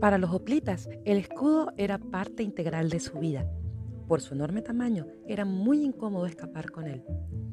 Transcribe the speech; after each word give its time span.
Para 0.00 0.18
los 0.18 0.30
hoplitas, 0.30 0.90
el 1.06 1.16
escudo 1.16 1.72
era 1.78 1.96
parte 1.96 2.42
integral 2.42 2.90
de 2.90 3.00
su 3.00 3.18
vida. 3.18 3.50
Por 4.06 4.20
su 4.20 4.34
enorme 4.34 4.60
tamaño, 4.60 5.06
era 5.26 5.46
muy 5.46 5.82
incómodo 5.82 6.26
escapar 6.26 6.70
con 6.70 6.86
él, 6.86 7.02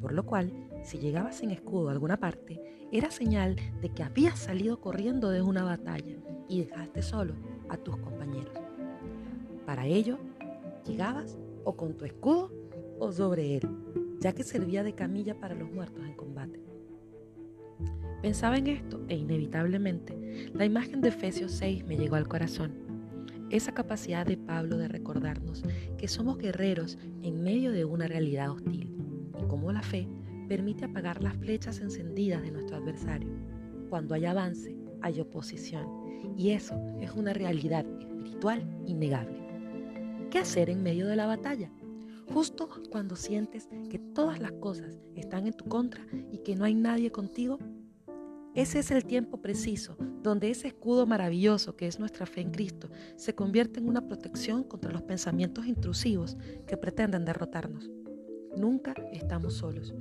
por 0.00 0.12
lo 0.12 0.26
cual, 0.26 0.52
si 0.82 0.98
llegabas 0.98 1.36
sin 1.36 1.50
escudo 1.50 1.88
a 1.88 1.92
alguna 1.92 2.18
parte, 2.18 2.60
era 2.92 3.10
señal 3.10 3.56
de 3.80 3.88
que 3.88 4.02
habías 4.02 4.38
salido 4.38 4.78
corriendo 4.78 5.30
de 5.30 5.40
una 5.40 5.64
batalla 5.64 6.16
y 6.46 6.64
dejaste 6.64 7.00
solo 7.00 7.34
a 7.70 7.78
tus 7.78 7.96
compañeros. 7.96 8.54
Para 9.64 9.86
ello, 9.86 10.18
llegabas 10.86 11.38
o 11.64 11.74
con 11.76 11.96
tu 11.96 12.04
escudo 12.04 12.52
o 12.98 13.10
sobre 13.10 13.56
él, 13.56 13.68
ya 14.20 14.34
que 14.34 14.44
servía 14.44 14.82
de 14.82 14.94
camilla 14.94 15.40
para 15.40 15.54
los 15.54 15.72
muertos 15.72 16.04
en 16.04 16.14
combate. 16.14 16.73
Pensaba 18.24 18.56
en 18.56 18.68
esto 18.68 19.04
e 19.10 19.16
inevitablemente 19.16 20.48
la 20.54 20.64
imagen 20.64 21.02
de 21.02 21.10
Efesios 21.10 21.52
6 21.52 21.84
me 21.84 21.98
llegó 21.98 22.16
al 22.16 22.26
corazón 22.26 22.72
esa 23.50 23.74
capacidad 23.74 24.24
de 24.24 24.38
Pablo 24.38 24.78
de 24.78 24.88
recordarnos 24.88 25.62
que 25.98 26.08
somos 26.08 26.38
guerreros 26.38 26.96
en 27.20 27.42
medio 27.42 27.70
de 27.70 27.84
una 27.84 28.08
realidad 28.08 28.50
hostil 28.50 28.96
y 29.38 29.46
cómo 29.46 29.70
la 29.72 29.82
fe 29.82 30.08
permite 30.48 30.86
apagar 30.86 31.22
las 31.22 31.36
flechas 31.36 31.80
encendidas 31.80 32.40
de 32.40 32.50
nuestro 32.50 32.78
adversario. 32.78 33.28
Cuando 33.90 34.14
hay 34.14 34.24
avance, 34.24 34.74
hay 35.02 35.20
oposición 35.20 35.86
y 36.34 36.52
eso 36.52 36.80
es 37.02 37.10
una 37.10 37.34
realidad 37.34 37.84
espiritual 38.00 38.66
innegable. 38.86 39.36
¿Qué 40.30 40.38
hacer 40.38 40.70
en 40.70 40.82
medio 40.82 41.08
de 41.08 41.16
la 41.16 41.26
batalla? 41.26 41.70
Justo 42.32 42.70
cuando 42.90 43.16
sientes 43.16 43.68
que 43.90 43.98
todas 43.98 44.40
las 44.40 44.52
cosas 44.52 44.98
están 45.14 45.46
en 45.46 45.52
tu 45.52 45.66
contra 45.66 46.06
y 46.32 46.38
que 46.38 46.56
no 46.56 46.64
hay 46.64 46.74
nadie 46.74 47.12
contigo, 47.12 47.58
ese 48.54 48.78
es 48.78 48.90
el 48.90 49.04
tiempo 49.04 49.40
preciso 49.40 49.96
donde 50.22 50.50
ese 50.50 50.68
escudo 50.68 51.06
maravilloso 51.06 51.76
que 51.76 51.86
es 51.86 51.98
nuestra 51.98 52.24
fe 52.24 52.40
en 52.40 52.50
Cristo 52.50 52.88
se 53.16 53.34
convierte 53.34 53.78
en 53.78 53.88
una 53.88 54.06
protección 54.06 54.64
contra 54.64 54.92
los 54.92 55.02
pensamientos 55.02 55.66
intrusivos 55.66 56.36
que 56.66 56.76
pretenden 56.76 57.24
derrotarnos. 57.24 57.90
Nunca 58.56 58.94
estamos 59.12 59.54
solos, 59.54 59.92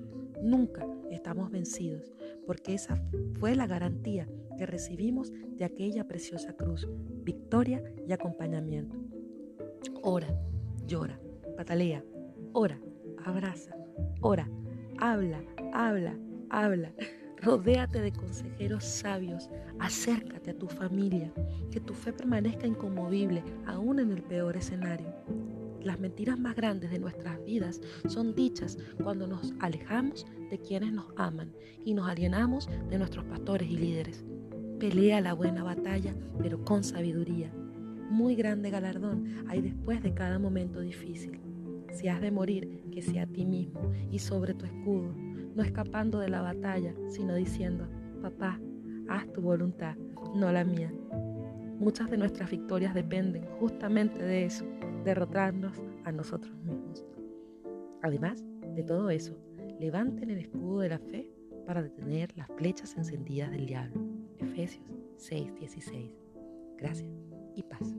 nunca 0.41 0.87
estamos 1.11 1.51
vencidos, 1.51 2.13
porque 2.45 2.73
esa 2.73 3.01
fue 3.39 3.55
la 3.55 3.67
garantía 3.67 4.29
que 4.57 4.65
recibimos 4.65 5.31
de 5.31 5.65
aquella 5.65 6.07
preciosa 6.07 6.53
cruz, 6.53 6.87
victoria 7.23 7.83
y 8.07 8.13
acompañamiento. 8.13 8.95
Ora, 10.03 10.27
llora, 10.85 11.19
patalea, 11.57 12.05
ora, 12.53 12.79
abraza, 13.25 13.75
ora, 14.21 14.49
habla, 14.99 15.43
habla, 15.73 16.17
habla. 16.49 16.93
Rodéate 17.43 17.99
de 17.99 18.13
consejeros 18.13 18.85
sabios, 18.85 19.49
acércate 19.77 20.51
a 20.51 20.57
tu 20.57 20.69
familia, 20.69 21.29
que 21.71 21.81
tu 21.81 21.93
fe 21.93 22.13
permanezca 22.13 22.65
inconmovible 22.65 23.43
aún 23.65 23.99
en 23.99 24.11
el 24.11 24.23
peor 24.23 24.55
escenario. 24.55 25.13
Las 25.81 25.99
mentiras 25.99 26.39
más 26.39 26.55
grandes 26.55 26.89
de 26.89 26.99
nuestras 26.99 27.43
vidas 27.43 27.81
son 28.07 28.33
dichas 28.33 28.77
cuando 29.03 29.27
nos 29.27 29.53
alejamos 29.59 30.25
de 30.49 30.57
quienes 30.57 30.93
nos 30.93 31.07
aman 31.17 31.51
y 31.83 31.93
nos 31.93 32.07
alienamos 32.07 32.69
de 32.89 32.97
nuestros 32.97 33.25
pastores 33.25 33.69
y 33.69 33.75
líderes. 33.75 34.23
Pelea 34.79 35.19
la 35.19 35.33
buena 35.33 35.63
batalla, 35.63 36.15
pero 36.41 36.63
con 36.63 36.81
sabiduría. 36.85 37.53
Muy 38.09 38.35
grande 38.35 38.69
galardón 38.69 39.43
hay 39.49 39.61
después 39.61 40.01
de 40.01 40.13
cada 40.13 40.39
momento 40.39 40.79
difícil. 40.79 41.41
Si 41.91 42.07
has 42.07 42.21
de 42.21 42.31
morir, 42.31 42.85
que 42.89 43.01
sea 43.01 43.23
a 43.23 43.27
ti 43.27 43.45
mismo 43.45 43.91
y 44.09 44.19
sobre 44.19 44.53
tu 44.53 44.65
escudo 44.65 45.13
no 45.55 45.63
escapando 45.63 46.19
de 46.19 46.29
la 46.29 46.41
batalla, 46.41 46.93
sino 47.09 47.35
diciendo, 47.35 47.87
papá, 48.21 48.59
haz 49.09 49.31
tu 49.33 49.41
voluntad, 49.41 49.95
no 50.35 50.51
la 50.51 50.63
mía. 50.63 50.91
Muchas 51.79 52.09
de 52.09 52.17
nuestras 52.17 52.49
victorias 52.49 52.93
dependen 52.93 53.45
justamente 53.59 54.23
de 54.23 54.45
eso, 54.45 54.65
derrotarnos 55.03 55.81
a 56.05 56.11
nosotros 56.11 56.55
mismos. 56.63 57.05
Además 58.01 58.43
de 58.75 58.83
todo 58.83 59.09
eso, 59.09 59.37
levanten 59.79 60.29
el 60.29 60.39
escudo 60.39 60.79
de 60.79 60.89
la 60.89 60.99
fe 60.99 61.29
para 61.65 61.81
detener 61.81 62.35
las 62.37 62.47
flechas 62.57 62.95
encendidas 62.97 63.51
del 63.51 63.65
diablo. 63.65 64.01
Efesios 64.39 64.85
6:16. 65.17 66.15
Gracias 66.77 67.09
y 67.55 67.63
paz. 67.63 67.95